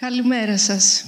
Καλημέρα 0.00 0.58
σας. 0.58 1.04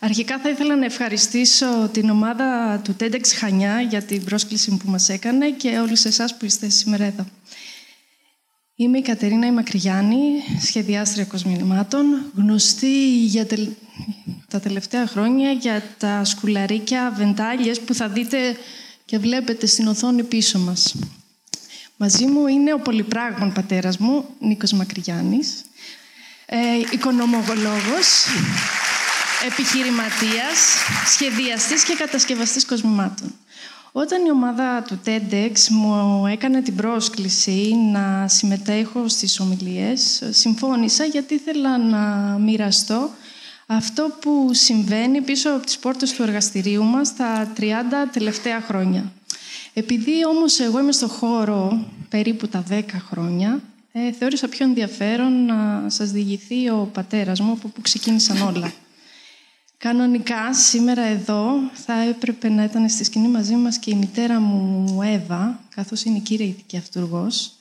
Αρχικά 0.00 0.38
θα 0.38 0.48
ήθελα 0.48 0.76
να 0.76 0.84
ευχαριστήσω 0.84 1.88
την 1.92 2.10
ομάδα 2.10 2.80
του 2.84 2.96
TEDx 3.00 3.20
Χανιά 3.38 3.80
για 3.80 4.02
την 4.02 4.24
πρόσκληση 4.24 4.76
που 4.76 4.90
μας 4.90 5.08
έκανε 5.08 5.50
και 5.50 5.68
όλους 5.68 6.04
εσάς 6.04 6.36
που 6.36 6.44
είστε 6.44 6.68
σήμερα 6.68 7.04
εδώ. 7.04 7.26
Είμαι 8.74 8.98
η 8.98 9.02
Κατερίνα 9.02 9.52
Μακριγιάννη, 9.52 10.18
σχεδιάστρια 10.60 11.24
κοσμημάτων, 11.24 12.32
γνωστή 12.36 13.24
για 13.24 13.46
τα 14.48 14.60
τελευταία 14.60 15.06
χρόνια 15.06 15.50
για 15.52 15.82
τα 15.98 16.24
σκουλαρίκια 16.24 17.14
βεντάλιες 17.16 17.80
που 17.80 17.94
θα 17.94 18.08
δείτε 18.08 18.56
και 19.04 19.18
βλέπετε 19.18 19.66
στην 19.66 19.86
οθόνη 19.86 20.22
πίσω 20.22 20.58
μας. 20.58 20.94
Μαζί 21.96 22.26
μου 22.26 22.46
είναι 22.46 22.72
ο 22.72 22.78
πολυπράγμων 22.78 23.52
πατέρας 23.52 23.98
μου, 23.98 24.24
Νίκος 24.40 24.72
Μακρυγιάννης, 24.72 25.64
ε, 26.46 26.58
οικονομογολόγος, 26.90 28.26
επιχειρηματίας, 29.46 30.58
σχεδιαστής 31.06 31.84
και 31.84 31.94
κατασκευαστής 31.94 32.66
κοσμημάτων. 32.66 33.34
Όταν 33.92 34.24
η 34.24 34.30
ομάδα 34.30 34.82
του 34.82 35.00
TEDx 35.06 35.68
μου 35.70 36.26
έκανε 36.26 36.62
την 36.62 36.76
πρόσκληση 36.76 37.74
να 37.92 38.28
συμμετέχω 38.28 39.08
στις 39.08 39.40
ομιλίες, 39.40 40.22
συμφώνησα 40.30 41.04
γιατί 41.04 41.34
ήθελα 41.34 41.78
να 41.78 41.98
μοιραστώ 42.38 43.10
αυτό 43.66 44.16
που 44.20 44.50
συμβαίνει 44.52 45.20
πίσω 45.20 45.50
από 45.50 45.66
τις 45.66 45.78
πόρτες 45.78 46.12
του 46.12 46.22
εργαστηρίου 46.22 46.84
μας 46.84 47.16
τα 47.16 47.52
30 47.56 47.62
τελευταία 48.12 48.60
χρόνια. 48.60 49.12
Επειδή 49.72 50.26
όμως 50.26 50.58
εγώ 50.60 50.80
είμαι 50.80 50.92
στο 50.92 51.08
χώρο 51.08 51.86
περίπου 52.08 52.48
τα 52.48 52.64
10 52.70 52.82
χρόνια, 53.08 53.60
ε, 53.92 54.12
θεώρησα 54.12 54.48
πιο 54.48 54.64
ενδιαφέρον 54.66 55.44
να 55.44 55.88
σας 55.88 56.10
διηγηθεί 56.10 56.68
ο 56.68 56.90
πατέρας 56.92 57.40
μου 57.40 57.52
από 57.52 57.68
που 57.68 57.80
ξεκίνησαν 57.82 58.42
όλα. 58.42 58.72
Κανονικά, 59.76 60.54
σήμερα 60.54 61.02
εδώ 61.02 61.52
θα 61.72 61.94
έπρεπε 61.94 62.48
να 62.48 62.64
ήταν 62.64 62.88
στη 62.88 63.04
σκηνή 63.04 63.28
μαζί 63.28 63.54
μας 63.54 63.78
και 63.78 63.90
η 63.90 63.94
μητέρα 63.94 64.40
μου 64.40 65.02
Εύα, 65.02 65.60
καθώς 65.74 66.02
είναι 66.04 66.16
η 66.16 66.20
κύρια 66.20 66.46
ηθική 66.46 66.76
αυτούργος. 66.76 67.52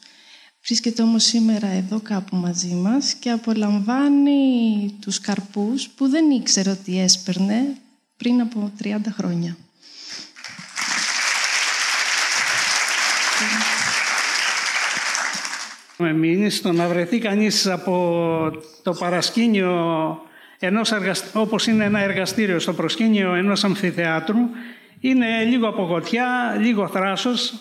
Βρίσκεται 0.66 1.02
όμως 1.02 1.24
σήμερα 1.24 1.68
εδώ 1.68 2.00
κάπου 2.00 2.36
μαζί 2.36 2.74
μας 2.74 3.14
και 3.14 3.32
απολαμβάνει 3.32 4.96
τους 5.00 5.20
καρπούς 5.20 5.90
που 5.90 6.08
δεν 6.10 6.30
ήξερε 6.30 6.70
ότι 6.70 7.00
έσπερνε 7.00 7.76
πριν 8.18 8.42
από 8.42 8.72
30 8.84 8.98
χρόνια. 9.12 9.58
Με 16.02 16.14
μείνει 16.14 16.50
στο 16.50 16.72
να 16.72 16.88
βρεθεί 16.88 17.20
κανείς 17.20 17.68
από 17.68 18.52
το 18.84 18.92
παρασκήνιο 18.92 20.22
ενός 20.60 20.94
όπως 21.34 21.68
είναι 21.68 21.84
ένα 21.84 22.00
εργαστήριο 22.00 22.60
στο 22.60 22.74
προσκήνιο 22.74 23.34
ενός 23.34 23.64
αμφιθεάτρου 23.64 24.38
είναι 25.00 25.44
λίγο 25.44 25.68
απογοτιά, 25.68 26.58
λίγο 26.60 26.88
θράσος 26.88 27.54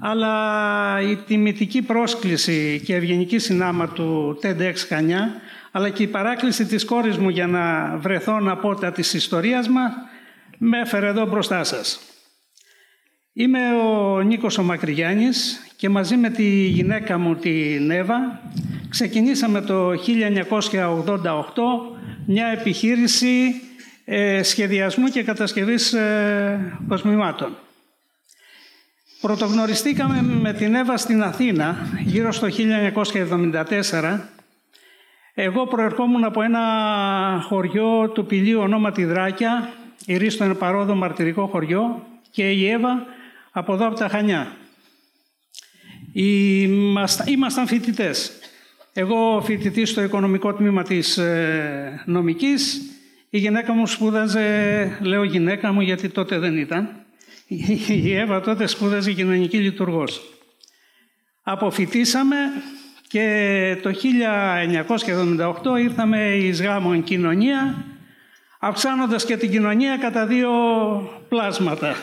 αλλά 0.00 1.00
η 1.00 1.16
τιμητική 1.16 1.82
πρόσκληση 1.82 2.82
και 2.84 2.94
ευγενική 2.94 3.38
συνάμα 3.38 3.88
του 3.88 4.38
TEDx 4.42 4.74
Χανιά 4.88 5.30
αλλά 5.70 5.88
και 5.88 6.02
η 6.02 6.06
παράκληση 6.06 6.66
της 6.66 6.84
κόρης 6.84 7.16
μου 7.16 7.28
για 7.28 7.46
να 7.46 7.96
βρεθώ 7.96 8.40
να 8.40 8.56
πω 8.56 8.74
τα 8.74 8.92
της 8.92 9.14
ιστορίας 9.14 9.68
μας 9.68 9.92
με 10.58 10.78
έφερε 10.78 11.06
εδώ 11.06 11.26
μπροστά 11.26 11.64
σας. 11.64 12.00
Είμαι 13.32 13.58
ο 13.74 14.20
Νίκος 14.20 14.58
ο 14.58 14.62
Μακρυγιάννης 14.62 15.66
και 15.76 15.88
μαζί 15.88 16.16
με 16.16 16.30
τη 16.30 16.44
γυναίκα 16.66 17.18
μου 17.18 17.34
τη 17.34 17.78
Νέβα 17.80 18.40
ξεκινήσαμε 18.88 19.60
το 19.60 19.90
1988 19.90 19.96
μια 22.26 22.46
επιχείρηση 22.46 23.60
ε, 24.04 24.42
σχεδιασμού 24.42 25.08
και 25.08 25.22
κατασκευής 25.22 25.92
ε, 25.92 26.78
κοσμημάτων. 26.88 27.56
Πρωτογνωριστήκαμε 29.20 30.22
με 30.22 30.52
την 30.52 30.74
Εύα 30.74 30.96
στην 30.96 31.22
Αθήνα 31.22 31.76
γύρω 32.04 32.32
στο 32.32 32.48
1974. 33.90 34.18
Εγώ 35.34 35.66
προερχόμουν 35.66 36.24
από 36.24 36.42
ένα 36.42 36.60
χωριό 37.48 38.08
του 38.08 38.26
πηλίου 38.26 38.60
ονόματι 38.60 39.04
Δράκια, 39.04 39.72
η 40.06 40.16
Ρίστο 40.16 40.44
είναι 40.44 40.54
παρόδο 40.54 40.94
μαρτυρικό 40.94 41.46
χωριό 41.46 42.06
και 42.30 42.50
η 42.50 42.70
Εύα 42.70 43.18
από 43.50 43.72
εδώ 43.72 43.86
από 43.86 43.96
τα 43.96 44.08
Χανιά. 44.08 44.56
Ήμασταν 47.26 47.66
φοιτητές. 47.66 48.32
Εγώ 48.92 49.42
φοιτητή 49.44 49.84
στο 49.84 50.02
οικονομικό 50.02 50.54
τμήμα 50.54 50.82
της 50.82 51.18
ε, 51.18 52.02
νομικής. 52.06 52.80
Η 53.30 53.38
γυναίκα 53.38 53.72
μου 53.72 53.86
σπούδαζε, 53.86 54.98
λέω 55.02 55.24
γυναίκα 55.24 55.72
μου 55.72 55.80
γιατί 55.80 56.08
τότε 56.08 56.38
δεν 56.38 56.56
ήταν, 56.56 56.88
η 58.02 58.14
Εύα 58.14 58.40
τότε 58.40 58.66
σπούδαζε 58.66 59.12
κοινωνική 59.12 59.58
λειτουργός. 59.58 60.22
Αποφοιτήσαμε 61.42 62.36
και 63.08 63.76
το 63.82 63.90
1978 65.74 65.80
ήρθαμε 65.80 66.34
εις 66.34 66.62
γάμων 66.62 67.02
κοινωνία, 67.02 67.84
αυξάνοντας 68.60 69.24
και 69.24 69.36
την 69.36 69.50
κοινωνία 69.50 69.96
κατά 69.96 70.26
δύο 70.26 70.50
πλάσματα. 71.28 71.96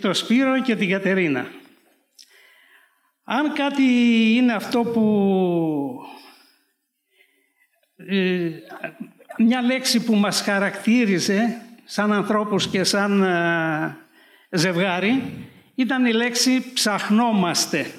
Το 0.00 0.14
Σπύρο 0.14 0.62
και 0.62 0.76
την 0.76 0.90
Κατερίνα. 0.90 1.46
Αν 3.24 3.52
κάτι 3.52 3.82
είναι 4.34 4.52
αυτό 4.52 4.82
που... 4.82 5.02
Ε, 7.96 8.50
μια 9.38 9.62
λέξη 9.62 10.04
που 10.04 10.14
μας 10.14 10.40
χαρακτήριζε 10.40 11.62
σαν 11.84 12.12
ανθρώπους 12.12 12.68
και 12.68 12.84
σαν 12.84 13.22
ε, 13.22 13.96
ζευγάρι 14.50 15.22
ήταν 15.74 16.06
η 16.06 16.12
λέξη 16.12 16.72
«ψαχνόμαστε». 16.72 17.90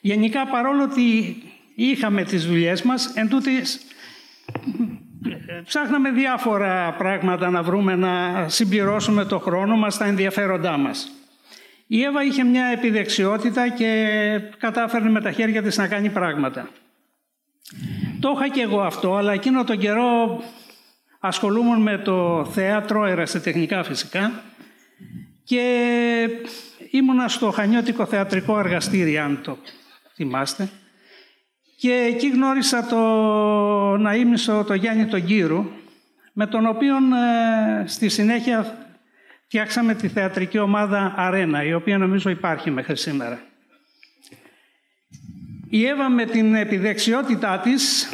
Γενικά 0.00 0.46
παρόλο 0.46 0.82
ότι 0.82 1.36
είχαμε 1.74 2.24
τις 2.24 2.46
δουλειές 2.46 2.82
μας, 2.82 3.12
εν 3.14 3.28
τούτης, 3.28 3.80
ψάχναμε 5.64 6.10
διάφορα 6.10 6.92
πράγματα 6.98 7.50
να 7.50 7.62
βρούμε, 7.62 7.96
να 7.96 8.44
συμπληρώσουμε 8.48 9.24
το 9.24 9.38
χρόνο 9.38 9.76
μας, 9.76 9.98
τα 9.98 10.04
ενδιαφέροντά 10.04 10.76
μας. 10.76 11.10
Η 11.86 12.02
Εύα 12.02 12.24
είχε 12.24 12.44
μια 12.44 12.64
επιδεξιότητα 12.64 13.68
και 13.68 14.40
κατάφερνε 14.58 15.10
με 15.10 15.20
τα 15.20 15.32
χέρια 15.32 15.62
της 15.62 15.76
να 15.76 15.88
κάνει 15.88 16.08
πράγματα. 16.08 16.68
Το 18.20 18.32
είχα 18.34 18.48
και 18.48 18.60
εγώ 18.60 18.80
αυτό, 18.80 19.16
αλλά 19.16 19.32
εκείνο 19.32 19.64
τον 19.64 19.78
καιρό 19.78 20.42
ασχολούμουν 21.20 21.82
με 21.82 21.98
το 21.98 22.44
θέατρο, 22.44 23.04
ερασιτεχνικά 23.04 23.82
φυσικά 23.82 24.42
και 25.44 26.28
ήμουνα 26.90 27.28
στο 27.28 27.50
Χανιώτικο 27.50 28.06
Θεατρικό 28.06 28.58
Εργαστήρι, 28.58 29.18
αν 29.18 29.40
το 29.42 29.58
θυμάστε. 30.14 30.68
Και 31.80 31.92
εκεί 31.92 32.28
γνώρισα 32.30 32.86
το 32.86 32.98
ναΐμισο 33.94 34.64
το 34.66 34.74
Γιάννη 34.74 35.06
τον 35.06 35.24
Κύρου, 35.24 35.70
με 36.32 36.46
τον 36.46 36.66
οποίο 36.66 36.96
ε, 36.96 37.86
στη 37.86 38.08
συνέχεια 38.08 38.76
φτιάξαμε 39.44 39.94
τη 39.94 40.08
θεατρική 40.08 40.58
ομάδα 40.58 41.14
Αρένα, 41.16 41.64
η 41.64 41.74
οποία 41.74 41.98
νομίζω 41.98 42.30
υπάρχει 42.30 42.70
μέχρι 42.70 42.96
σήμερα. 42.96 43.40
Η 45.68 45.86
Εύα 45.86 46.08
με 46.08 46.24
την 46.24 46.54
επιδεξιότητά 46.54 47.58
της 47.58 48.12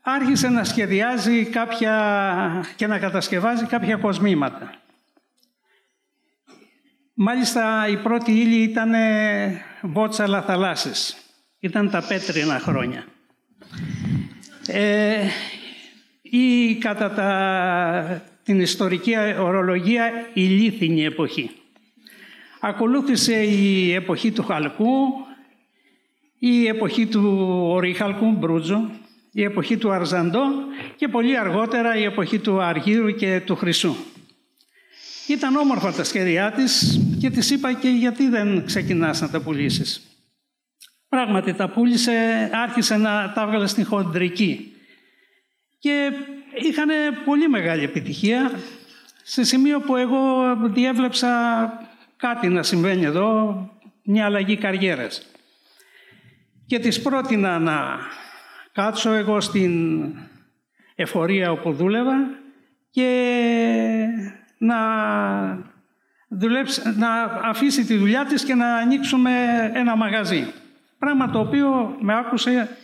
άρχισε 0.00 0.48
να 0.48 0.64
σχεδιάζει 0.64 1.44
κάποια 1.44 2.64
και 2.76 2.86
να 2.86 2.98
κατασκευάζει 2.98 3.64
κάποια 3.64 3.96
κοσμήματα. 3.96 4.74
Μάλιστα 7.14 7.88
η 7.88 7.96
πρώτη 7.96 8.32
ύλη 8.32 8.62
ήταν 8.62 8.92
βότσαλα 9.82 10.42
θαλάσσης. 10.42 11.20
Ήταν 11.66 11.90
τα 11.90 12.02
πέτρινα 12.08 12.58
χρόνια. 12.58 13.04
Ε, 14.66 15.16
ή 16.22 16.74
κατά 16.74 17.10
τα, 17.10 18.22
την 18.42 18.60
ιστορική 18.60 19.14
ορολογία 19.40 20.10
η 20.32 20.42
λίθινη 20.42 21.04
εποχή. 21.04 21.50
Ακολούθησε 22.60 23.42
η 23.42 23.92
εποχή 23.92 24.32
του 24.32 24.42
Χαλκού, 24.42 24.94
η 26.38 26.66
εποχή 26.66 27.06
του 27.06 27.46
Ορίχαλκου, 27.70 28.32
Μπρούτζο, 28.32 28.90
η 29.32 29.42
εποχή 29.42 29.76
του 29.76 29.90
Αρζαντό 29.90 30.44
και 30.96 31.08
πολύ 31.08 31.38
αργότερα 31.38 31.96
η 31.96 32.02
εποχή 32.04 32.38
του 32.38 32.62
Αργύρου 32.62 33.10
και 33.10 33.40
του 33.46 33.56
Χρυσού. 33.56 33.94
Ήταν 35.28 35.56
όμορφα 35.56 35.92
τα 35.92 36.04
σχέδιά 36.04 36.52
της 36.52 37.00
και 37.20 37.30
της 37.30 37.50
είπα 37.50 37.72
και 37.72 37.88
γιατί 37.88 38.28
δεν 38.28 38.64
ξεκινάς 38.66 39.20
να 39.20 39.30
τα 39.30 39.40
πουλήσεις. 39.40 40.15
Πράγματι 41.16 41.54
τα 41.54 41.68
πούλησε, 41.68 42.50
άρχισε 42.52 42.96
να 42.96 43.32
τα 43.34 43.42
έβγαλε 43.42 43.66
στην 43.66 43.86
χοντρική. 43.86 44.76
Και 45.78 46.12
είχαν 46.54 46.88
πολύ 47.24 47.48
μεγάλη 47.48 47.82
επιτυχία 47.82 48.50
σε 49.22 49.44
σημείο 49.44 49.80
που 49.80 49.96
εγώ 49.96 50.56
διέβλεψα 50.62 51.28
κάτι 52.16 52.48
να 52.48 52.62
συμβαίνει 52.62 53.04
εδώ, 53.04 53.58
μια 54.04 54.24
αλλαγή 54.24 54.56
καριέρας. 54.56 55.26
Και 56.66 56.78
της 56.78 57.02
πρότεινα 57.02 57.58
να 57.58 57.98
κάτσω 58.72 59.12
εγώ 59.12 59.40
στην 59.40 60.02
εφορία 60.94 61.50
όπου 61.50 61.72
δούλευα 61.72 62.16
και 62.90 63.10
να, 64.58 64.78
δουλέψει, 66.28 66.82
να 66.96 67.22
αφήσει 67.22 67.84
τη 67.84 67.96
δουλειά 67.96 68.24
της 68.24 68.44
και 68.44 68.54
να 68.54 68.74
ανοίξουμε 68.74 69.30
ένα 69.74 69.96
μαγαζί. 69.96 70.52
Πράγμα 70.98 71.30
το 71.30 71.38
οποίο 71.38 71.96
με 72.00 72.18
άκουσε 72.18 72.76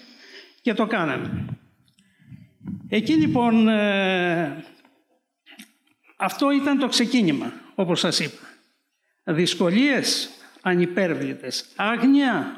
και 0.60 0.74
το 0.74 0.86
κάναμε. 0.86 1.44
Εκεί 2.88 3.12
λοιπόν 3.12 3.68
ε, 3.68 4.64
αυτό 6.16 6.50
ήταν 6.50 6.78
το 6.78 6.88
ξεκίνημα, 6.88 7.52
όπως 7.74 8.00
σας 8.00 8.20
είπα. 8.20 8.46
Δυσκολίες 9.24 10.30
ανυπέρβλητες. 10.62 11.72
Άγνοια, 11.76 12.56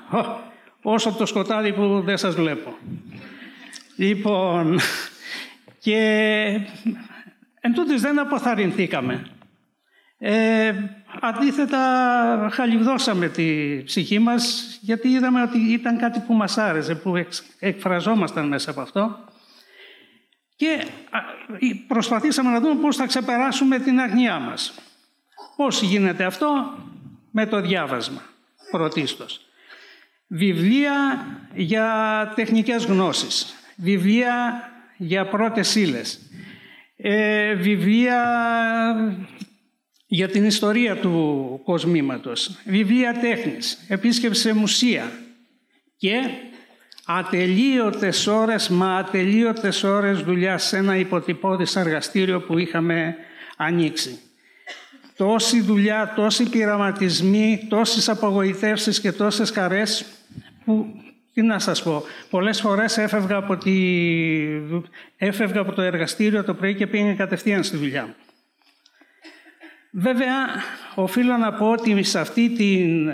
όσο 0.82 1.12
το 1.12 1.26
σκοτάδι 1.26 1.72
που 1.72 2.02
δεν 2.04 2.16
σας 2.16 2.34
βλέπω. 2.34 2.76
Λοιπόν, 3.96 4.78
και 5.78 5.98
εν 7.60 7.74
τούτης 7.74 8.00
δεν 8.00 8.18
αποθαρρυνθήκαμε. 8.18 9.26
Ε, 10.18 10.72
αντίθετα 11.26 12.48
χαλιβδώσαμε 12.52 13.28
τη 13.28 13.82
ψυχή 13.84 14.18
μας 14.18 14.76
γιατί 14.80 15.08
είδαμε 15.08 15.42
ότι 15.42 15.58
ήταν 15.58 15.98
κάτι 15.98 16.22
που 16.26 16.34
μας 16.34 16.58
άρεσε, 16.58 16.94
που 16.94 17.26
εκφραζόμασταν 17.58 18.48
μέσα 18.48 18.70
από 18.70 18.80
αυτό 18.80 19.18
και 20.56 20.84
προσπαθήσαμε 21.86 22.50
να 22.50 22.60
δούμε 22.60 22.80
πώς 22.80 22.96
θα 22.96 23.06
ξεπεράσουμε 23.06 23.78
την 23.78 24.00
αγνιά 24.00 24.38
μας. 24.38 24.74
Πώς 25.56 25.82
γίνεται 25.82 26.24
αυτό; 26.24 26.78
Με 27.30 27.46
το 27.46 27.60
διάβασμα 27.60 28.22
πρωτίστως. 28.70 29.40
Βιβλία 30.26 31.26
για 31.54 32.32
τεχνικές 32.34 32.84
γνώσεις, 32.84 33.54
βιβλία 33.76 34.68
για 34.96 35.28
πρώτες 35.28 35.74
ύλες, 35.74 36.20
ε, 36.96 37.54
βιβλία 37.54 38.20
για 40.06 40.28
την 40.28 40.44
ιστορία 40.44 40.96
του 40.96 41.60
κοσμήματος, 41.64 42.58
βιβλία 42.64 43.18
τέχνης, 43.20 43.84
επίσκεψη 43.88 44.40
σε 44.40 44.54
μουσεία 44.54 45.12
και 45.96 46.20
ατελείωτες 47.06 48.26
ώρες, 48.26 48.68
μα 48.68 48.96
ατελείωτες 48.96 49.82
ώρες 49.82 50.20
δουλειά 50.20 50.58
σε 50.58 50.76
ένα 50.76 50.96
υποτυπώδης 50.96 51.76
εργαστήριο 51.76 52.40
που 52.40 52.58
είχαμε 52.58 53.16
ανοίξει. 53.56 54.18
Τόση 55.16 55.60
δουλειά, 55.60 56.12
τόσοι 56.16 56.48
πειραματισμοί, 56.50 57.66
τόσες 57.68 58.08
απογοητεύσεις 58.08 59.00
και 59.00 59.12
τόσες 59.12 59.50
καρές 59.50 60.04
που, 60.64 60.86
τι 61.32 61.42
να 61.42 61.58
σας 61.58 61.82
πω, 61.82 62.02
πολλές 62.30 62.60
φορές 62.60 62.98
έφευγα 62.98 63.36
από, 63.36 63.56
τη... 63.56 63.72
έφευγα 65.16 65.60
από 65.60 65.72
το 65.72 65.82
εργαστήριο 65.82 66.44
το 66.44 66.54
πρωί 66.54 66.74
και 66.74 66.86
πήγαινε 66.86 67.14
κατευθείαν 67.14 67.62
στη 67.64 67.76
δουλειά 67.76 68.06
μου. 68.06 68.14
Βέβαια, 69.96 70.46
οφείλω 70.94 71.36
να 71.36 71.52
πω 71.52 71.70
ότι 71.70 72.02
σε 72.02 72.20
αυτή 72.20 72.50
την 72.50 73.10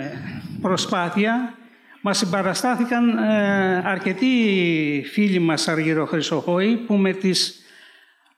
προσπάθεια 0.61 1.53
μας 2.01 2.17
συμπαραστάθηκαν 2.17 3.17
ε, 3.17 3.81
αρκετοί 3.85 5.05
φίλοι 5.11 5.39
μας 5.39 5.67
αργυροχρυσοχώοι 5.67 6.77
που 6.77 6.95
με 6.95 7.13
τις 7.13 7.61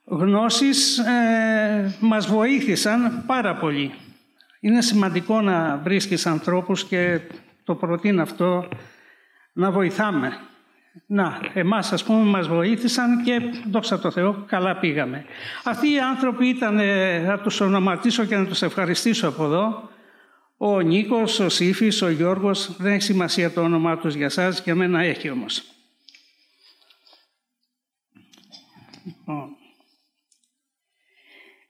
γνώσεις 0.05 0.97
ε, 0.97 1.95
μας 1.99 2.27
βοήθησαν 2.27 3.23
πάρα 3.25 3.55
πολύ. 3.55 3.93
Είναι 4.59 4.81
σημαντικό 4.81 5.41
να 5.41 5.77
βρίσκεις 5.77 6.25
ανθρώπους 6.25 6.83
και 6.83 7.19
το 7.63 7.75
προτείνω 7.75 8.21
αυτό 8.21 8.67
να 9.53 9.71
βοηθάμε. 9.71 10.39
Να, 11.05 11.39
εμάς 11.53 11.91
ας 11.91 12.03
πούμε 12.03 12.23
μας 12.23 12.47
βοήθησαν 12.47 13.23
και 13.23 13.41
δόξα 13.69 13.99
τω 13.99 14.11
Θεώ 14.11 14.43
καλά 14.47 14.77
πήγαμε. 14.77 15.25
Αυτοί 15.63 15.91
οι 15.91 15.99
άνθρωποι 15.99 16.47
ήταν, 16.47 16.79
ε, 16.79 17.23
θα 17.25 17.39
τους 17.39 17.59
ονοματίσω 17.61 18.25
και 18.25 18.35
να 18.35 18.45
τους 18.45 18.61
ευχαριστήσω 18.61 19.27
από 19.27 19.43
εδώ, 19.43 19.89
ο 20.57 20.79
Νίκος, 20.79 21.39
ο 21.39 21.49
Σύφης, 21.49 22.01
ο 22.01 22.09
Γιώργος, 22.09 22.75
δεν 22.77 22.91
έχει 22.91 23.01
σημασία 23.01 23.51
το 23.51 23.61
όνομά 23.61 23.97
τους 23.97 24.15
για 24.15 24.29
σας, 24.29 24.61
για 24.63 24.75
μένα 24.75 25.01
έχει 25.01 25.29
όμως. 25.29 25.63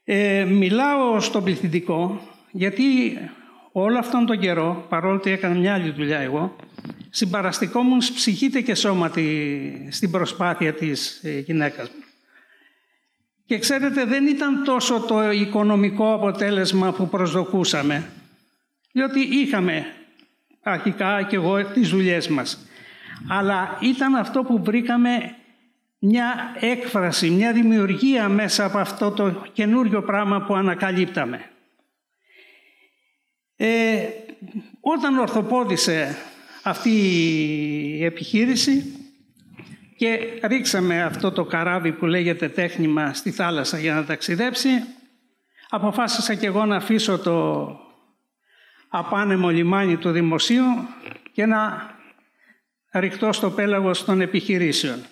Ε, 0.04 0.44
μιλάω 0.44 1.20
στο 1.20 1.42
πληθυντικό, 1.42 2.20
γιατί 2.50 3.18
όλο 3.72 3.98
αυτόν 3.98 4.26
τον 4.26 4.38
καιρό, 4.38 4.86
παρόλο 4.88 5.14
ότι 5.14 5.30
έκανα 5.30 5.54
μια 5.54 5.74
άλλη 5.74 5.90
δουλειά 5.90 6.18
εγώ, 6.18 6.56
συμπαραστηκόμουν 7.14 7.98
ψυχήτε 7.98 8.60
και 8.60 8.74
σώματι 8.74 9.88
στην 9.90 10.10
προσπάθεια 10.10 10.74
της 10.74 11.20
ε, 11.22 11.38
γυναίκας 11.38 11.88
μου. 11.88 12.04
Και 13.46 13.58
ξέρετε, 13.58 14.04
δεν 14.04 14.26
ήταν 14.26 14.64
τόσο 14.64 15.00
το 15.00 15.30
οικονομικό 15.30 16.14
αποτέλεσμα 16.14 16.92
που 16.92 17.08
προσδοκούσαμε, 17.08 18.10
διότι 18.92 19.20
είχαμε 19.20 19.86
αρχικά 20.62 21.22
και 21.22 21.36
εγώ 21.36 21.64
τις 21.64 21.88
δουλειές 21.88 22.28
μας. 22.28 22.66
Αλλά 23.28 23.78
ήταν 23.80 24.14
αυτό 24.14 24.42
που 24.42 24.62
βρήκαμε 24.62 25.36
μια 25.98 26.56
έκφραση, 26.60 27.30
μια 27.30 27.52
δημιουργία 27.52 28.28
μέσα 28.28 28.64
από 28.64 28.78
αυτό 28.78 29.10
το 29.10 29.46
καινούριο 29.52 30.02
πράγμα 30.02 30.42
που 30.42 30.54
ανακαλύπταμε. 30.54 31.50
Ε, 33.56 34.06
όταν 34.80 35.18
ορθοπόδησε 35.18 36.16
αυτή 36.64 36.90
η 36.90 38.04
επιχείρηση 38.04 38.84
και 39.96 40.18
ρίξαμε 40.42 41.02
αυτό 41.02 41.32
το 41.32 41.44
καράβι 41.44 41.92
που 41.92 42.06
λέγεται 42.06 42.48
τέχνημα 42.48 43.14
στη 43.14 43.30
θάλασσα 43.30 43.78
για 43.78 43.94
να 43.94 44.04
ταξιδέψει, 44.04 44.68
αποφάσισα 45.68 46.34
και 46.34 46.46
εγώ 46.46 46.64
να 46.64 46.76
αφήσω 46.76 47.18
το 47.18 47.66
απάνεμο 48.88 49.50
λιμάνι 49.50 49.96
του 49.96 50.10
δημοσίου 50.10 50.64
και 51.32 51.46
να 51.46 51.90
ρηχτώ 52.92 53.32
στο 53.32 53.50
πέλαγος 53.50 54.04
των 54.04 54.20
επιχειρήσεων. 54.20 55.04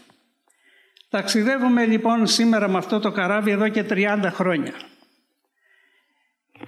Ταξιδεύουμε 1.08 1.84
λοιπόν 1.84 2.26
σήμερα 2.26 2.68
με 2.68 2.78
αυτό 2.78 3.00
το 3.00 3.12
καράβι 3.12 3.50
εδώ 3.50 3.68
και 3.68 3.84
30 3.88 4.20
χρόνια. 4.32 4.72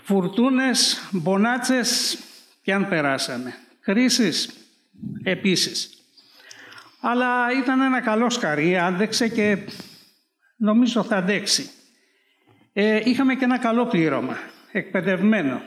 Φουρτούνες, 0.02 1.08
μπονάτσες, 1.12 2.18
αν 2.72 2.88
περάσαμε. 2.88 3.54
Κρίσεις, 3.80 4.63
επίσης. 5.22 5.88
Αλλά 7.00 7.46
ήταν 7.62 7.80
ένα 7.80 8.00
καλό 8.00 8.30
σκαρί, 8.30 8.78
άντεξε 8.78 9.28
και 9.28 9.58
νομίζω 10.56 11.02
θα 11.02 11.16
αντέξει. 11.16 11.70
Ε, 12.72 13.00
είχαμε 13.04 13.34
και 13.34 13.44
ένα 13.44 13.58
καλό 13.58 13.86
πλήρωμα, 13.86 14.36
εκπαιδευμένο. 14.72 15.62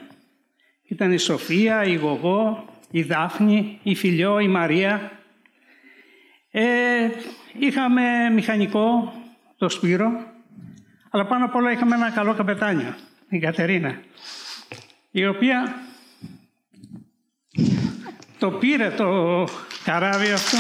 Ήταν 0.84 1.12
η 1.12 1.18
Σοφία, 1.18 1.84
η 1.84 1.96
Γογό, 1.96 2.66
η 2.92 3.02
Δάφνη, 3.02 3.80
η 3.84 3.96
Φιλιό, 3.96 4.40
η 4.40 4.48
Μαρία. 4.48 5.12
Ε, 6.52 7.10
είχαμε 7.60 8.30
μηχανικό, 8.30 9.14
το 9.58 9.70
Σπύρο, 9.70 10.12
αλλά 11.10 11.26
πάνω 11.26 11.46
απ' 11.46 11.56
όλα 11.56 11.72
είχαμε 11.72 11.96
ένα 11.96 12.12
καλό 12.12 12.34
καπετάνιο, 12.34 12.96
η 13.30 13.40
Κατερίνα, 13.40 14.02
η 15.12 15.28
οποία 15.28 15.74
το 18.40 18.52
πήρε 18.52 18.90
το 18.90 19.48
καράβι 19.84 20.32
αυτό. 20.32 20.58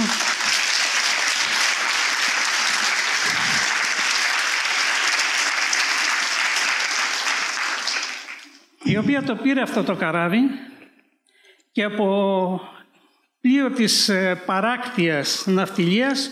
η 8.84 8.98
οποία 8.98 9.24
το 9.24 9.36
πήρε 9.36 9.62
αυτό 9.62 9.84
το 9.84 9.96
καράβι 9.96 10.40
και 11.72 11.84
από 11.84 12.62
πλοίο 13.42 13.72
της 13.72 14.10
ε, 14.10 14.42
παράκτιας 14.46 15.44
ναυτιλίας 15.48 16.30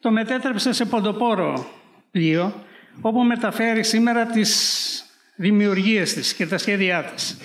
το 0.00 0.10
μετέτρεψε 0.10 0.72
σε 0.72 0.84
ποντοπόρο 0.84 1.70
πλοίο 2.10 2.64
όπου 3.00 3.22
μεταφέρει 3.22 3.84
σήμερα 3.84 4.26
τις 4.26 5.04
δημιουργίες 5.36 6.12
της 6.12 6.34
και 6.34 6.46
τα 6.46 6.58
σχέδιά 6.58 7.02
της. 7.04 7.38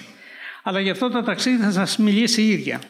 Αλλά 0.64 0.80
γι' 0.80 0.90
αυτό 0.90 1.10
το 1.10 1.24
ταξίδι 1.24 1.64
θα 1.64 1.72
σας 1.72 1.98
μιλήσει 1.98 2.42
η 2.42 2.50
ίδια. 2.50 2.82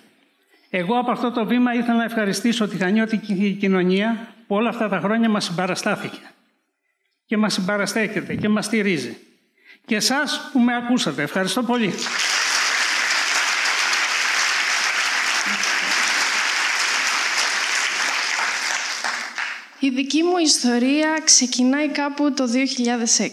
Εγώ 0.76 1.00
από 1.00 1.12
αυτό 1.12 1.32
το 1.32 1.46
βήμα 1.46 1.74
ήθελα 1.74 1.98
να 1.98 2.04
ευχαριστήσω 2.04 2.68
τη 2.68 2.78
Χανιώτικη 2.78 3.58
κοινωνία 3.60 4.28
που 4.48 4.56
όλα 4.56 4.70
αυτά 4.70 4.90
τα 4.90 5.00
χρόνια 5.00 5.30
μας 5.30 5.44
συμπαραστάθηκε 5.44 6.20
και 7.26 7.38
μας 7.38 7.54
συμπαραστέκεται 7.54 8.36
και 8.36 8.50
μας 8.50 8.66
στηρίζει. 8.66 9.18
Και 9.86 9.96
εσάς 9.96 10.50
που 10.52 10.60
με 10.60 10.76
ακούσατε. 10.76 11.22
Ευχαριστώ 11.22 11.64
πολύ. 11.64 11.94
Η 19.80 19.90
δική 19.90 20.24
μου 20.24 20.38
ιστορία 20.38 21.22
ξεκινάει 21.24 21.90
κάπου 21.90 22.34
το 22.34 22.44
2006. 22.44 23.28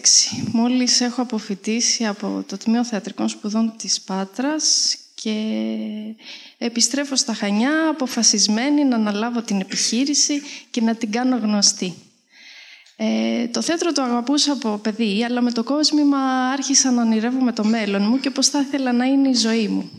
Μόλις 0.53 1.01
έχω 1.01 1.23
αποφυτίσει 1.23 2.07
από 2.07 2.45
το 2.49 2.57
Τμήμα 2.57 2.85
Θεατρικών 2.85 3.29
Σπουδών 3.29 3.73
της 3.77 4.01
Πάτρας 4.01 4.97
Και 5.23 6.15
επιστρέφω 6.59 7.17
στα 7.17 7.35
Χανιά 7.35 7.89
αποφασισμένη 7.89 8.85
να 8.85 8.97
αναλάβω 8.97 9.43
την 9.43 9.61
επιχείρηση 9.61 10.43
και 10.71 10.81
να 10.81 10.95
την 10.95 11.11
κάνω 11.11 11.37
γνωστή. 11.37 11.95
Ε, 12.97 13.49
το 13.49 13.63
θέατρο 13.63 13.93
το 13.93 14.03
αγαπούσα 14.03 14.53
από 14.53 14.79
παιδί, 14.83 15.25
αλλά 15.25 15.41
με 15.41 15.53
το 15.53 15.65
κόσμημα 15.65 16.19
άρχισα 16.51 16.91
να 16.91 17.03
ονειρεύομαι 17.03 17.53
το 17.53 17.65
μέλλον 17.65 18.03
μου 18.03 18.21
και 18.21 18.31
πώς 18.31 18.49
θα 18.49 18.61
ήθελα 18.61 18.93
να 18.93 19.05
είναι 19.05 19.29
η 19.29 19.35
ζωή 19.35 19.69
μου. 19.69 19.91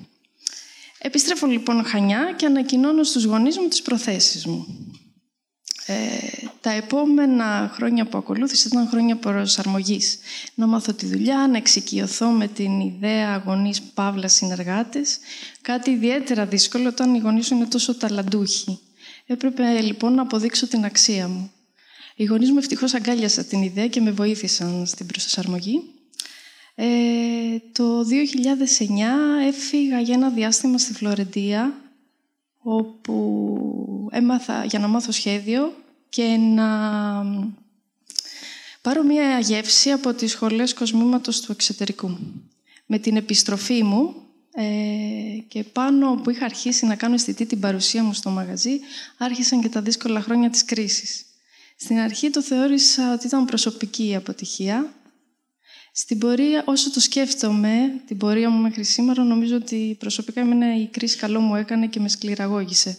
Επιστρέφω 0.97 1.47
λοιπόν 1.47 1.85
Χανιά 1.85 2.33
και 2.35 2.45
ανακοινώνω 2.45 3.03
στους 3.03 3.23
γονείς 3.23 3.57
μου 3.57 3.67
τις 3.67 3.81
προθέσεις 3.81 4.45
μου. 4.45 4.65
Ε, 5.85 6.47
τα 6.61 6.71
επόμενα 6.71 7.71
χρόνια 7.73 8.05
που 8.05 8.17
ακολούθησαν 8.17 8.71
ήταν 8.71 8.87
χρόνια 8.87 9.15
προσαρμογής. 9.15 10.17
Να 10.55 10.67
μάθω 10.67 10.93
τη 10.93 11.05
δουλειά, 11.05 11.47
να 11.47 11.57
εξοικειωθώ 11.57 12.29
με 12.29 12.47
την 12.47 12.79
ιδέα 12.79 13.37
γονείς 13.45 13.81
παύλας 13.81 14.33
συνεργάτες. 14.33 15.17
Κάτι 15.61 15.91
ιδιαίτερα 15.91 16.45
δύσκολο 16.45 16.87
όταν 16.87 17.13
οι 17.15 17.19
γονείς 17.19 17.49
είναι 17.49 17.65
τόσο 17.65 17.95
ταλαντούχοι. 17.95 18.79
Έπρεπε 19.25 19.81
λοιπόν 19.81 20.13
να 20.13 20.21
αποδείξω 20.21 20.67
την 20.67 20.85
αξία 20.85 21.27
μου. 21.27 21.51
Οι 22.15 22.23
γονείς 22.23 22.51
μου 22.51 22.57
ευτυχώς 22.57 22.93
αγκάλιασαν 22.93 23.47
την 23.47 23.61
ιδέα 23.61 23.87
και 23.87 24.01
με 24.01 24.11
βοήθησαν 24.11 24.85
στην 24.85 25.05
προσαρμογή. 25.05 25.81
Ε, 26.75 26.85
το 27.71 28.03
2009 28.03 28.07
έφυγα 29.47 29.99
για 29.99 30.13
ένα 30.13 30.29
διάστημα 30.29 30.77
στη 30.77 30.93
Φλωρεντία 30.93 31.73
όπου 32.57 34.07
έμαθα 34.11 34.65
για 34.65 34.79
να 34.79 34.87
μάθω 34.87 35.11
σχέδιο 35.11 35.73
και 36.11 36.37
να 36.37 36.67
πάρω 38.81 39.03
μία 39.03 39.39
γεύση 39.39 39.91
από 39.91 40.13
τις 40.13 40.31
σχολές 40.31 40.73
κοσμήματος 40.73 41.41
του 41.41 41.51
εξωτερικού. 41.51 42.17
Με 42.85 42.99
την 42.99 43.15
επιστροφή 43.15 43.83
μου 43.83 44.15
ε, 44.53 44.63
και 45.47 45.63
πάνω 45.63 46.15
που 46.15 46.29
είχα 46.29 46.45
αρχίσει 46.45 46.85
να 46.85 46.95
κάνω 46.95 47.13
αισθητή 47.13 47.45
την 47.45 47.59
παρουσία 47.59 48.03
μου 48.03 48.13
στο 48.13 48.29
μαγαζί, 48.29 48.79
άρχισαν 49.17 49.61
και 49.61 49.69
τα 49.69 49.81
δύσκολα 49.81 50.21
χρόνια 50.21 50.49
της 50.49 50.65
κρίσης. 50.65 51.25
Στην 51.75 51.97
αρχή 51.97 52.29
το 52.29 52.41
θεώρησα 52.41 53.13
ότι 53.13 53.27
ήταν 53.27 53.45
προσωπική 53.45 54.07
η 54.07 54.15
αποτυχία. 54.15 54.93
Στην 55.93 56.17
πορεία, 56.17 56.63
όσο 56.65 56.91
το 56.91 56.99
σκέφτομαι, 56.99 58.01
την 58.07 58.17
πορεία 58.17 58.49
μου 58.49 58.61
μέχρι 58.61 58.83
σήμερα, 58.83 59.23
νομίζω 59.23 59.55
ότι 59.55 59.95
προσωπικά 59.99 60.41
εμένα 60.41 60.77
η 60.77 60.87
κρίση 60.87 61.17
καλό 61.17 61.39
μου 61.39 61.55
έκανε 61.55 61.87
και 61.87 61.99
με 61.99 62.09
σκληραγώγησε. 62.09 62.97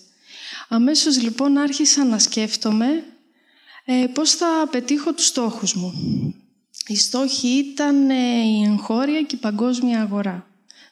Αμέσως 0.69 1.23
λοιπόν 1.23 1.57
άρχισα 1.57 2.05
να 2.05 2.19
σκέφτομαι 2.19 3.05
ε, 3.85 4.07
πώς 4.15 4.31
θα 4.31 4.69
πετύχω 4.71 5.13
τους 5.13 5.27
στόχους 5.27 5.75
μου. 5.75 5.93
Οι 6.87 6.97
στόχοι 6.97 7.49
ήταν 7.49 8.11
ε, 8.11 8.43
η 8.45 8.63
εγχώρια 8.63 9.23
και 9.23 9.35
η 9.35 9.39
παγκόσμια 9.39 10.01
αγορά. 10.01 10.47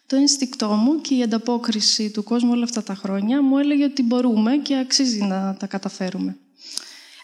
Το 0.06 0.16
ένστικτό 0.16 0.68
μου 0.68 1.00
και 1.00 1.14
η 1.14 1.22
ανταπόκριση 1.22 2.10
του 2.10 2.22
κόσμου 2.22 2.50
όλα 2.50 2.64
αυτά 2.64 2.82
τα 2.82 2.94
χρόνια 2.94 3.42
μου 3.42 3.58
έλεγε 3.58 3.84
ότι 3.84 4.02
μπορούμε 4.02 4.56
και 4.56 4.76
αξίζει 4.76 5.22
να 5.22 5.56
τα 5.58 5.66
καταφέρουμε. 5.66 6.36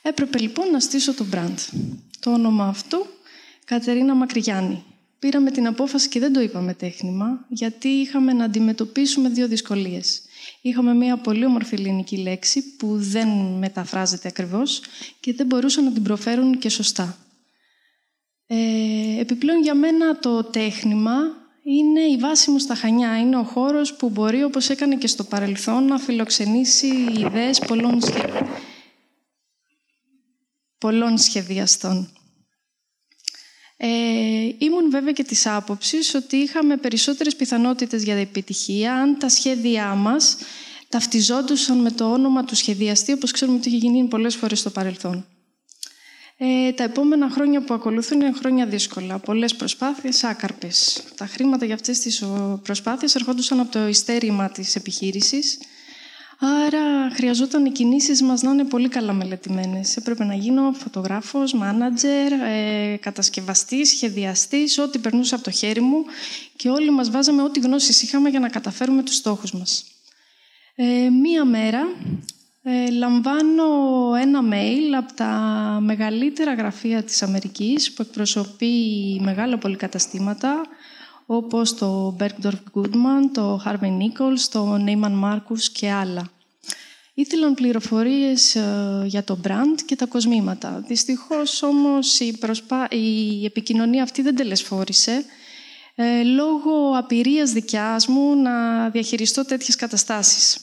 Έπρεπε 0.02 0.38
λοιπόν 0.38 0.70
να 0.70 0.80
στήσω 0.80 1.14
το 1.14 1.24
brand. 1.32 1.54
Το 2.20 2.32
όνομα 2.32 2.66
αυτού 2.66 3.06
Κατερίνα 3.64 4.14
Μακριγιάννη. 4.14 4.84
Πήραμε 5.18 5.50
την 5.50 5.66
απόφαση 5.66 6.08
και 6.08 6.20
δεν 6.20 6.32
το 6.32 6.40
είπαμε 6.40 6.74
τέχνημα, 6.74 7.44
γιατί 7.48 7.88
είχαμε 7.88 8.32
να 8.32 8.44
αντιμετωπίσουμε 8.44 9.28
δύο 9.28 9.48
δυσκολίες. 9.48 10.22
Είχαμε 10.60 10.94
μία 10.94 11.16
πολύ 11.16 11.44
όμορφη 11.44 11.74
ελληνική 11.74 12.16
λέξη 12.16 12.76
που 12.76 12.96
δεν 12.98 13.28
μεταφράζεται 13.58 14.28
ακριβώς 14.28 14.80
και 15.20 15.32
δεν 15.32 15.46
μπορούσαν 15.46 15.84
να 15.84 15.92
την 15.92 16.02
προφέρουν 16.02 16.58
και 16.58 16.68
σωστά. 16.68 17.18
Ε, 18.46 19.20
επιπλέον 19.20 19.62
για 19.62 19.74
μένα 19.74 20.18
το 20.18 20.44
τέχνημα 20.44 21.16
είναι 21.62 22.00
η 22.00 22.16
βάση 22.16 22.50
μου 22.50 22.58
στα 22.58 22.74
Χανιά. 22.74 23.18
Είναι 23.18 23.36
ο 23.36 23.42
χώρος 23.42 23.94
που 23.94 24.08
μπορεί, 24.08 24.42
όπως 24.42 24.68
έκανε 24.68 24.96
και 24.96 25.06
στο 25.06 25.24
παρελθόν, 25.24 25.84
να 25.84 25.98
φιλοξενήσει 25.98 26.86
ιδέες 27.18 27.58
πολλών, 27.58 28.00
πολλών 30.78 31.18
σχεδιαστών. 31.18 32.15
Ε, 33.76 33.88
ήμουν 34.58 34.90
βέβαια 34.90 35.12
και 35.12 35.24
της 35.24 35.46
άποψης 35.46 36.14
ότι 36.14 36.36
είχαμε 36.36 36.76
περισσότερες 36.76 37.36
πιθανότητες 37.36 38.02
για 38.02 38.14
επιτυχία 38.14 38.94
αν 38.94 39.18
τα 39.18 39.28
σχέδιά 39.28 39.94
μας 39.94 40.36
ταυτιζόντουσαν 40.88 41.78
με 41.78 41.90
το 41.90 42.12
όνομα 42.12 42.44
του 42.44 42.56
σχεδιαστή, 42.56 43.12
όπως 43.12 43.30
ξέρουμε 43.30 43.56
ότι 43.56 43.68
είχε 43.68 43.76
γίνει 43.76 44.08
πολλές 44.08 44.36
φορές 44.36 44.58
στο 44.58 44.70
παρελθόν. 44.70 45.26
Ε, 46.38 46.72
τα 46.72 46.84
επόμενα 46.84 47.30
χρόνια 47.30 47.64
που 47.64 47.74
ακολουθούν 47.74 48.20
είναι 48.20 48.32
χρόνια 48.32 48.66
δύσκολα. 48.66 49.18
Πολλές 49.18 49.54
προσπάθειες 49.56 50.24
άκαρπες. 50.24 51.02
Τα 51.16 51.26
χρήματα 51.26 51.64
για 51.64 51.74
αυτές 51.74 51.98
τις 51.98 52.24
προσπάθειες 52.62 53.14
ερχόντουσαν 53.14 53.60
από 53.60 53.72
το 53.72 53.86
ειστέρημα 53.86 54.50
της 54.50 54.76
επιχείρησης 54.76 55.58
Άρα 56.38 57.10
χρειαζόταν 57.12 57.64
οι 57.64 57.70
κινήσεις 57.70 58.22
μας 58.22 58.42
να 58.42 58.50
είναι 58.50 58.64
πολύ 58.64 58.88
καλά 58.88 59.12
μελετημένες. 59.12 59.96
Έπρεπε 59.96 60.24
να 60.24 60.34
γίνω 60.34 60.72
φωτογράφος, 60.72 61.52
μάνατζερ, 61.52 62.32
ε, 62.32 62.96
κατασκευαστής, 62.96 63.88
σχεδιαστής, 63.88 64.78
ό,τι 64.78 64.98
περνούσε 64.98 65.34
από 65.34 65.44
το 65.44 65.50
χέρι 65.50 65.80
μου 65.80 66.04
και 66.56 66.68
όλοι 66.68 66.90
μας 66.90 67.10
βάζαμε 67.10 67.42
ό,τι 67.42 67.60
γνώσεις 67.60 68.02
είχαμε 68.02 68.28
για 68.28 68.40
να 68.40 68.48
καταφέρουμε 68.48 69.02
τους 69.02 69.14
στόχους 69.14 69.52
μας. 69.52 69.84
Ε, 70.74 71.08
μία 71.10 71.44
μέρα 71.44 71.86
ε, 72.62 72.90
λαμβάνω 72.90 73.64
ένα 74.20 74.40
mail 74.52 74.94
από 74.96 75.12
τα 75.12 75.30
μεγαλύτερα 75.82 76.54
γραφεία 76.54 77.02
της 77.02 77.22
Αμερικής 77.22 77.92
που 77.92 78.02
εκπροσωπεί 78.02 78.74
μεγάλα 79.22 79.58
πολυκαταστήματα 79.58 80.66
όπως 81.26 81.74
το 81.74 82.16
Bergdorf 82.20 82.60
Goodman, 82.74 83.30
το 83.32 83.62
Harvey 83.64 83.98
Nichols, 83.98 84.40
το 84.50 84.84
Neyman 84.86 85.24
Marcus 85.24 85.60
και 85.72 85.90
άλλα. 85.90 86.30
Ήθελαν 87.14 87.54
πληροφορίες 87.54 88.54
ε, 88.54 89.02
για 89.06 89.24
το 89.24 89.38
brand 89.44 89.80
και 89.86 89.96
τα 89.96 90.06
κοσμήματα. 90.06 90.84
Δυστυχώς 90.86 91.62
όμως 91.62 92.20
η, 92.20 92.36
προσπά... 92.38 92.88
η 92.90 93.44
επικοινωνία 93.44 94.02
αυτή 94.02 94.22
δεν 94.22 94.36
τελεσφόρησε 94.36 95.24
ε, 95.94 96.22
λόγω 96.22 96.96
απειρίας 96.96 97.52
δικιάς 97.52 98.06
μου 98.06 98.36
να 98.36 98.88
διαχειριστώ 98.90 99.44
τέτοιες 99.44 99.76
καταστάσεις. 99.76 100.58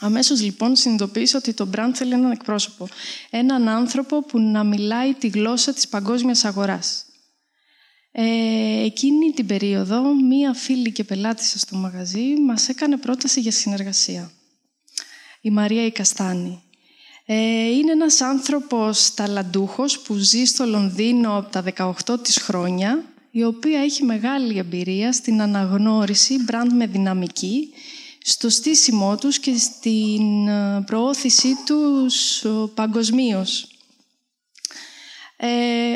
Αμέσως 0.00 0.42
λοιπόν 0.42 0.76
συνειδητοποίησα 0.76 1.38
ότι 1.38 1.52
το 1.54 1.68
brand 1.76 1.90
θέλει 1.94 2.12
έναν 2.12 2.30
εκπρόσωπο. 2.30 2.88
Έναν 3.30 3.68
άνθρωπο 3.68 4.22
που 4.22 4.38
να 4.38 4.64
μιλάει 4.64 5.14
τη 5.14 5.28
γλώσσα 5.28 5.72
της 5.72 5.88
παγκόσμιας 5.88 6.44
αγοράς. 6.44 7.04
Ε, 8.20 8.84
εκείνη 8.84 9.30
την 9.30 9.46
περίοδο, 9.46 10.14
μία 10.14 10.54
φίλη 10.54 10.92
και 10.92 11.04
πελάτησα 11.04 11.58
στο 11.58 11.76
μαγαζί 11.76 12.34
μας 12.46 12.68
έκανε 12.68 12.96
πρόταση 12.96 13.40
για 13.40 13.50
συνεργασία. 13.50 14.30
Η 15.40 15.50
Μαρία 15.50 15.86
η 15.86 15.90
Καστάνη. 15.90 16.62
Ε, 17.26 17.34
είναι 17.68 17.92
ένας 17.92 18.20
άνθρωπος 18.20 19.14
ταλαντούχος 19.14 19.98
που 20.00 20.14
ζει 20.14 20.44
στο 20.44 20.64
Λονδίνο 20.64 21.36
από 21.36 21.50
τα 21.50 21.62
18 22.06 22.22
της 22.22 22.36
χρόνια, 22.36 23.04
η 23.30 23.44
οποία 23.44 23.80
έχει 23.80 24.04
μεγάλη 24.04 24.58
εμπειρία 24.58 25.12
στην 25.12 25.40
αναγνώριση 25.40 26.42
μπραντ 26.42 26.72
με 26.72 26.86
δυναμική, 26.86 27.72
στο 28.22 28.48
στήσιμό 28.48 29.16
τους 29.16 29.38
και 29.38 29.56
στην 29.56 30.48
ε, 30.48 30.82
προώθησή 30.86 31.54
τους 31.66 32.44
παγκοσμίως. 32.74 33.77
Ε, 35.40 35.48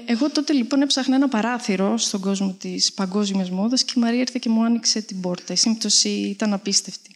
εγώ 0.07 0.31
τότε 0.31 0.53
λοιπόν 0.53 0.83
έψαχνα 0.83 1.15
ένα 1.15 1.29
παράθυρο 1.29 1.99
στον 1.99 2.21
κόσμο 2.21 2.57
της 2.59 2.93
παγκόσμιας 2.93 3.51
μόδας 3.51 3.85
και 3.85 3.93
η 3.97 4.01
Μαρία 4.01 4.21
ήρθε 4.21 4.39
και 4.41 4.49
μου 4.49 4.65
άνοιξε 4.65 5.01
την 5.01 5.21
πόρτα. 5.21 5.53
Η 5.53 5.57
σύμπτωση 5.57 6.09
ήταν 6.09 6.53
απίστευτη. 6.53 7.11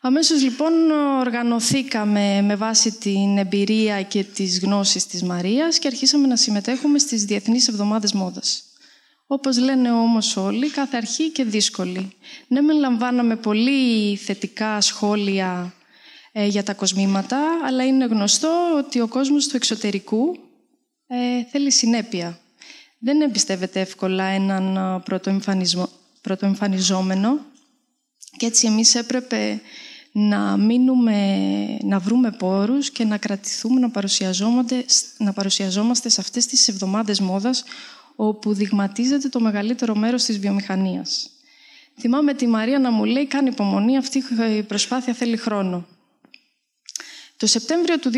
Αμέσως 0.00 0.42
λοιπόν 0.42 0.90
οργανωθήκαμε 1.20 2.42
με 2.42 2.56
βάση 2.56 2.98
την 2.98 3.38
εμπειρία 3.38 4.02
και 4.02 4.24
τις 4.24 4.60
γνώσεις 4.60 5.06
της 5.06 5.22
Μαρίας 5.22 5.78
και 5.78 5.86
αρχίσαμε 5.86 6.26
να 6.26 6.36
συμμετέχουμε 6.36 6.98
στις 6.98 7.24
Διεθνείς 7.24 7.68
Εβδομάδες 7.68 8.12
Μόδας. 8.12 8.62
Όπως 9.26 9.58
λένε 9.58 9.92
όμως 9.92 10.36
όλοι, 10.36 10.70
κάθε 10.70 10.96
αρχή 10.96 11.30
και 11.30 11.44
δύσκολη. 11.44 12.12
Ναι, 12.48 12.60
με 12.60 12.72
λαμβάναμε 12.72 13.36
πολύ 13.36 14.16
θετικά 14.16 14.80
σχόλια 14.80 15.74
ε, 16.32 16.46
για 16.46 16.62
τα 16.62 16.74
κοσμήματα, 16.74 17.38
αλλά 17.64 17.86
είναι 17.86 18.04
γνωστό 18.04 18.74
ότι 18.78 19.00
ο 19.00 19.08
κόσμος 19.08 19.46
του 19.46 19.56
εξωτερικού 19.56 20.47
ε, 21.08 21.44
θέλει 21.50 21.72
συνέπεια. 21.72 22.38
Δεν 22.98 23.20
εμπιστεύεται 23.20 23.80
εύκολα 23.80 24.24
έναν 24.24 24.76
ε, 24.76 25.02
πρωτοεμφανιζόμενο 26.22 27.38
και 28.36 28.46
έτσι 28.46 28.66
εμείς 28.66 28.94
έπρεπε 28.94 29.60
να 30.12 30.56
μείνουμε, 30.56 31.46
να 31.82 31.98
βρούμε 31.98 32.30
πόρους 32.30 32.90
και 32.90 33.04
να 33.04 33.16
κρατηθούμε 33.16 33.80
να, 33.80 33.90
να 35.18 35.32
παρουσιαζόμαστε 35.32 36.08
σε 36.08 36.20
αυτές 36.20 36.46
τις 36.46 36.68
εβδομάδες 36.68 37.20
μόδας 37.20 37.64
όπου 38.16 38.54
δειγματίζεται 38.54 39.28
το 39.28 39.40
μεγαλύτερο 39.40 39.94
μέρος 39.94 40.24
της 40.24 40.38
βιομηχανίας. 40.38 41.30
Θυμάμαι 41.98 42.34
τη 42.34 42.46
Μαρία 42.46 42.78
να 42.78 42.90
μου 42.90 43.04
λέει 43.04 43.26
«Κάνει 43.26 43.48
υπομονή, 43.48 43.96
αυτή 43.96 44.24
η 44.56 44.62
προσπάθεια 44.62 45.14
θέλει 45.14 45.36
χρόνο». 45.36 45.86
Το 47.38 47.46
Σεπτέμβριο 47.46 47.98
του 47.98 48.10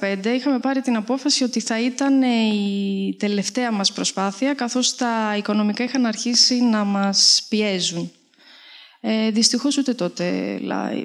2015 0.00 0.26
είχαμε 0.34 0.58
πάρει 0.58 0.80
την 0.80 0.96
απόφαση 0.96 1.44
ότι 1.44 1.60
θα 1.60 1.80
ήταν 1.80 2.22
η 2.22 3.16
τελευταία 3.18 3.72
μας 3.72 3.92
προσπάθεια, 3.92 4.54
καθώς 4.54 4.94
τα 4.96 5.34
οικονομικά 5.36 5.84
είχαν 5.84 6.06
αρχίσει 6.06 6.60
να 6.60 6.84
μας 6.84 7.46
πιέζουν. 7.48 8.12
Ε, 9.00 9.30
Δυστυχώς 9.30 9.76
ούτε 9.76 9.94
τότε 9.94 10.58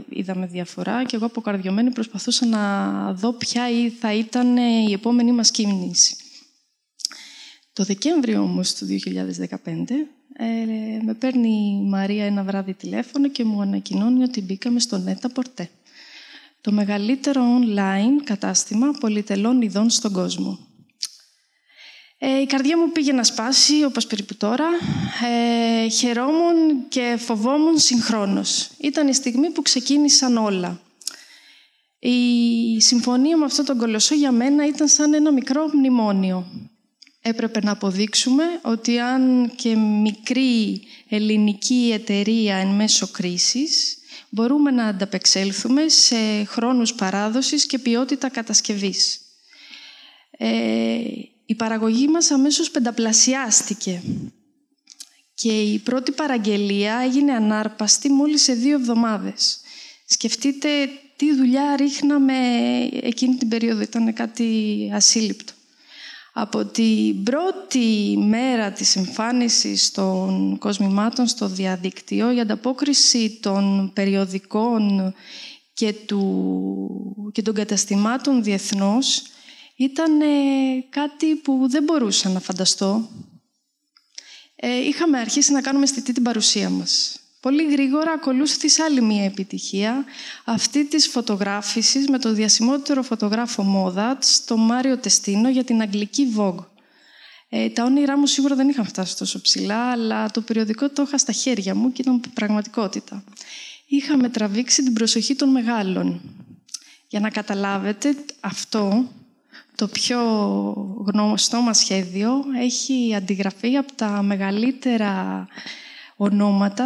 είδαμε 0.10 0.46
διαφορά 0.46 1.04
και 1.06 1.16
εγώ 1.16 1.26
αποκαρδιωμένη 1.26 1.92
προσπαθούσα 1.92 2.46
να 2.46 3.14
δω 3.14 3.34
ποια 3.34 3.64
θα 4.00 4.14
ήταν 4.14 4.58
η 4.58 4.92
επόμενη 4.94 5.32
μας 5.32 5.52
κίνηση. 5.52 6.16
Το 7.74 7.84
Δεκέμβριο 7.84 8.42
όμως 8.42 8.74
του 8.74 8.86
2015 8.86 8.96
ε, 10.38 11.04
με 11.04 11.14
παίρνει 11.14 11.82
η 11.86 11.90
Μαρία 11.90 12.26
ένα 12.26 12.44
βράδυ 12.44 12.74
τηλέφωνο 12.74 13.30
και 13.30 13.44
μου 13.44 13.62
ανακοινώνει 13.62 14.24
ότι 14.24 14.42
μπήκαμε 14.42 14.80
στο 14.80 14.98
Νέτα 14.98 15.30
Πορτέ. 15.30 15.70
Το 16.62 16.72
μεγαλύτερο 16.72 17.42
online 17.60 18.24
κατάστημα 18.24 18.92
πολυτελών 19.00 19.62
ειδών 19.62 19.90
στον 19.90 20.12
κόσμο. 20.12 20.60
Ε, 22.18 22.40
η 22.42 22.46
καρδιά 22.46 22.78
μου 22.78 22.92
πήγε 22.92 23.12
να 23.12 23.24
σπάσει, 23.24 23.84
όπως 23.84 24.08
περίπου 24.08 24.36
τώρα. 24.36 24.68
Ε, 25.26 25.90
χαιρόμουν 25.90 26.88
και 26.90 27.16
φοβόμουν 27.20 27.78
συγχρόνως. 27.78 28.70
Ήταν 28.78 29.08
η 29.08 29.14
στιγμή 29.14 29.50
που 29.50 29.62
ξεκίνησαν 29.62 30.38
όλα. 30.38 30.82
Η 32.00 32.82
συμφωνία 32.82 33.38
με 33.38 33.46
αυτόν 33.46 33.66
τον 33.66 33.78
κολοσσό 33.78 34.16
για 34.16 34.32
μένα 34.32 34.66
ήταν 34.66 34.88
σαν 34.88 35.14
ένα 35.14 35.32
μικρό 35.32 35.70
μνημόνιο. 35.74 36.46
Έπρεπε 37.22 37.60
να 37.64 37.72
αποδείξουμε 37.72 38.44
ότι 38.62 39.00
αν 39.00 39.52
και 39.56 39.76
μικρή 39.76 40.82
ελληνική 41.10 41.92
εταιρεία 41.94 42.56
εν 42.56 42.68
μέσω 42.68 43.08
κρίσης, 43.08 43.99
μπορούμε 44.30 44.72
να 44.72 44.86
ανταπεξέλθουμε 44.86 45.88
σε 45.88 46.44
χρόνους 46.44 46.94
παράδοσης 46.94 47.66
και 47.66 47.80
ποιότητα 47.80 48.30
κατασκευής. 48.30 49.22
Ε, 50.32 51.00
η 51.46 51.56
παραγωγή 51.56 52.08
μας 52.08 52.32
αμέσως 52.32 52.72
πενταπλασιάστηκε 52.72 54.02
και 55.34 55.62
η 55.62 55.80
πρώτη 55.80 56.12
παραγγελία 56.12 56.96
έγινε 56.96 57.32
ανάρπαστη 57.32 58.10
μόλις 58.10 58.42
σε 58.42 58.54
δύο 58.54 58.76
εβδομάδες. 58.76 59.60
Σκεφτείτε 60.06 60.70
τι 61.16 61.36
δουλειά 61.36 61.76
ρίχναμε 61.76 62.34
εκείνη 63.02 63.36
την 63.36 63.48
περίοδο, 63.48 63.82
ήταν 63.82 64.14
κάτι 64.14 64.90
ασύλληπτο. 64.94 65.54
Από 66.34 66.66
την 66.66 67.24
πρώτη 67.24 68.18
μέρα 68.28 68.72
της 68.72 68.96
εμφάνισης 68.96 69.92
των 69.92 70.58
κοσμημάτων 70.58 71.28
στο 71.28 71.48
διαδίκτυο, 71.48 72.32
η 72.32 72.40
ανταπόκριση 72.40 73.40
των 73.42 73.92
περιοδικών 73.94 75.14
και, 75.74 75.94
του, 75.94 77.30
και 77.32 77.42
των 77.42 77.54
καταστημάτων 77.54 78.44
διεθνώς 78.44 79.24
ήταν 79.76 80.20
κάτι 80.90 81.36
που 81.36 81.66
δεν 81.70 81.84
μπορούσα 81.84 82.30
να 82.30 82.40
φανταστώ. 82.40 83.10
Ε, 84.56 84.78
είχαμε 84.78 85.20
αρχίσει 85.20 85.52
να 85.52 85.62
κάνουμε 85.62 85.84
αισθητή 85.84 86.14
την 86.14 86.24
παρουσία 86.24 86.70
μας. 86.70 87.20
Πολύ 87.40 87.72
γρήγορα 87.72 88.12
ακολούθησε 88.12 88.84
άλλη 88.84 89.02
μία 89.02 89.24
επιτυχία, 89.24 90.06
αυτή 90.46 90.86
της 90.86 91.08
φωτογράφησης 91.08 92.10
με 92.10 92.20
το 92.20 92.34
διασημότερο 92.34 93.04
φωτογράφο 93.04 93.64
μόδα, 93.64 94.18
τον 94.46 94.60
Μάριο 94.60 94.98
Τεστίνο, 94.98 95.50
για 95.50 95.64
την 95.64 95.82
αγγλική 95.82 96.34
Vogue. 96.38 96.66
Ε, 97.50 97.70
τα 97.70 97.84
όνειρά 97.84 98.18
μου 98.18 98.26
σίγουρα 98.26 98.56
δεν 98.56 98.70
είχαν 98.70 98.86
φτάσει 98.86 99.18
τόσο 99.18 99.42
ψηλά, 99.42 99.92
αλλά 99.92 100.32
το 100.32 100.42
περιοδικό 100.42 100.90
το 100.90 101.02
είχα 101.02 101.18
στα 101.18 101.32
χέρια 101.32 101.76
μου 101.76 101.92
και 101.92 102.02
ήταν 102.02 102.22
πραγματικότητα. 102.34 103.24
Είχαμε 103.88 104.30
τραβήξει 104.30 104.84
την 104.84 104.94
προσοχή 104.94 105.36
των 105.36 105.50
μεγάλων. 105.50 106.22
Για 107.08 107.20
να 107.20 107.30
καταλάβετε, 107.30 108.16
αυτό 108.40 109.08
το 109.76 109.88
πιο 109.88 110.22
γνωστό 111.06 111.62
μας 111.62 111.78
σχέδιο 111.78 112.44
έχει 112.60 113.16
αντιγραφεί 113.16 113.78
από 113.78 113.94
τα 113.96 114.22
μεγαλύτερα 114.22 115.48
ονόματα 116.16 116.86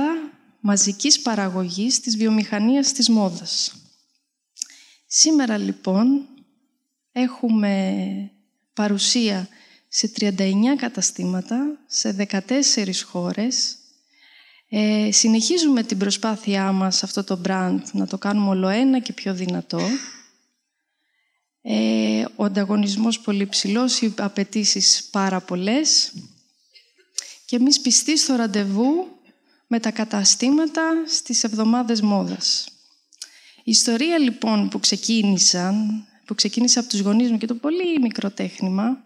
μαζικής 0.66 1.22
παραγωγής 1.22 2.00
της 2.00 2.18
βιομηχανίας 2.18 2.92
της 2.92 3.10
μόδας. 3.10 3.74
Σήμερα 5.06 5.58
λοιπόν 5.58 6.28
έχουμε 7.12 8.32
παρουσία 8.74 9.48
σε 9.88 10.12
39 10.20 10.76
καταστήματα, 10.78 11.80
σε 11.88 12.12
14 12.12 13.04
χώρες. 13.04 13.76
Ε, 14.70 15.10
συνεχίζουμε 15.12 15.84
την 15.84 15.98
προσπάθειά 15.98 16.72
μας 16.72 17.04
αυτό 17.04 17.24
το 17.24 17.42
brand 17.46 17.82
να 17.92 18.08
το 18.08 18.18
κάνουμε 18.18 18.50
όλο 18.50 18.68
ένα 18.68 19.00
και 19.00 19.14
πιο 19.14 19.34
δυνατό. 19.34 19.82
Ε, 21.62 22.26
ο 22.36 22.44
ανταγωνισμός 22.44 23.20
πολύ 23.20 23.48
ψηλός, 23.48 24.02
οι 24.02 24.14
απαιτήσεις 24.18 25.04
πάρα 25.12 25.42
πολλές. 25.42 26.14
Και 27.46 27.56
εμείς 27.56 27.82
πιστοί 27.82 28.18
στο 28.18 28.36
ραντεβού 28.36 29.13
με 29.74 29.80
τα 29.80 29.92
καταστήματα 29.92 30.82
στις 31.08 31.44
εβδομάδες 31.44 32.02
μόδας. 32.02 32.68
Η 33.58 33.72
ιστορία 33.72 34.18
λοιπόν 34.18 34.70
που 34.70 34.80
ξεκίνησαν, 34.80 36.06
που 36.26 36.36
ξεκίνησε 36.36 36.80
από 36.80 36.88
τους 36.88 37.00
γονείς 37.00 37.32
μου 37.32 37.38
και 37.38 37.46
το 37.46 37.56
πολύ 37.56 38.00
μικρό 38.02 38.30
τέχνημα, 38.30 38.98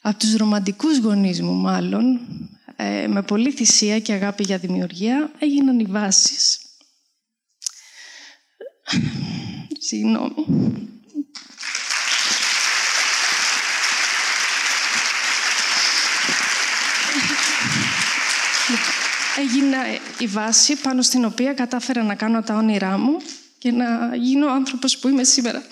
από 0.00 0.18
τους 0.18 0.34
ρομαντικούς 0.34 0.98
γονείς 0.98 1.42
μου 1.42 1.52
μάλλον, 1.52 2.20
ε, 2.76 3.06
με 3.06 3.22
πολύ 3.22 3.50
θυσία 3.50 4.00
και 4.00 4.12
αγάπη 4.12 4.42
για 4.42 4.58
δημιουργία, 4.58 5.32
έγιναν 5.38 5.78
οι 5.78 5.84
βάσεις. 5.84 6.58
Συγγνώμη. 9.78 10.34
Έγινε 19.36 19.76
η 20.18 20.26
βάση 20.26 20.76
πάνω 20.76 21.02
στην 21.02 21.24
οποία 21.24 21.52
κατάφερα 21.52 22.02
να 22.02 22.14
κάνω 22.14 22.42
τα 22.42 22.54
όνειρά 22.54 22.98
μου 22.98 23.16
και 23.58 23.70
να 23.70 24.16
γίνω 24.16 24.46
ο 24.46 24.50
άνθρωπος 24.50 24.98
που 24.98 25.08
είμαι 25.08 25.24
σήμερα. 25.24 25.62